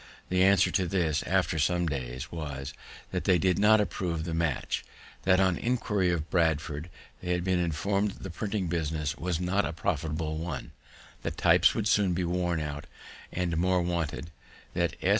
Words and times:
The 0.29 0.41
answer 0.41 0.71
to 0.71 0.87
this, 0.87 1.21
after 1.27 1.59
some 1.59 1.85
days, 1.85 2.31
was, 2.31 2.73
that 3.11 3.25
they 3.25 3.37
did 3.37 3.59
not 3.59 3.79
approve 3.79 4.23
the 4.23 4.33
match; 4.33 4.83
that, 5.25 5.39
on 5.39 5.59
inquiry 5.59 6.09
of 6.09 6.27
Bradford, 6.31 6.89
they 7.21 7.33
had 7.33 7.43
been 7.43 7.59
informed 7.59 8.13
the 8.13 8.31
printing 8.31 8.65
business 8.65 9.15
was 9.15 9.39
not 9.39 9.63
a 9.63 9.73
profitable 9.73 10.37
one; 10.39 10.71
the 11.21 11.29
types 11.29 11.75
would 11.75 11.87
soon 11.87 12.13
be 12.13 12.23
worn 12.23 12.59
out, 12.59 12.85
and 13.31 13.55
more 13.57 13.83
wanted; 13.83 14.31
that 14.73 14.95
S. 15.03 15.09